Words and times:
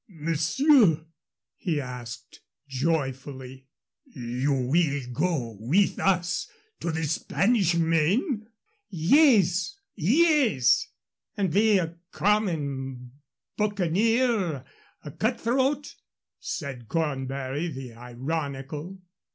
"Monsieur," 0.09 1.05
he 1.57 1.79
asked, 1.79 2.41
joyfully, 2.67 3.67
"you 4.03 4.51
will 4.67 5.03
go 5.13 5.57
with 5.59 5.99
us 5.99 6.49
to 6.79 6.91
the 6.91 7.03
Spanish 7.03 7.75
Main?" 7.75 8.47
"Yes, 8.89 9.77
yes!" 9.95 10.87
"And 11.37 11.51
be 11.53 11.77
a 11.77 11.99
common 12.11 13.11
boucanier, 13.59 14.65
a 15.03 15.11
cutthroat?" 15.11 15.93
said 16.39 16.87
Cornbury 16.87 17.67
the 17.67 17.93
ironical. 17.93 18.97